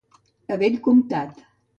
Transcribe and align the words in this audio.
A 0.55 0.57
bell 0.61 0.79
comptant. 0.87 1.35